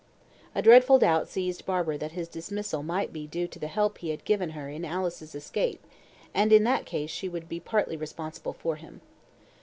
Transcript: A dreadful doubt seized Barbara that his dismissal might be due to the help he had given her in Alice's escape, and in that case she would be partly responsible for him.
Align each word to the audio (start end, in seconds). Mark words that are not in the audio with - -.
A 0.55 0.63
dreadful 0.63 0.97
doubt 0.97 1.27
seized 1.27 1.63
Barbara 1.67 1.95
that 1.99 2.13
his 2.13 2.27
dismissal 2.27 2.81
might 2.81 3.13
be 3.13 3.27
due 3.27 3.47
to 3.47 3.59
the 3.59 3.67
help 3.67 3.99
he 3.99 4.09
had 4.09 4.25
given 4.25 4.49
her 4.57 4.67
in 4.67 4.83
Alice's 4.83 5.35
escape, 5.35 5.85
and 6.33 6.51
in 6.51 6.63
that 6.63 6.87
case 6.87 7.11
she 7.11 7.29
would 7.29 7.47
be 7.47 7.59
partly 7.59 7.95
responsible 7.97 8.53
for 8.53 8.77
him. 8.77 9.01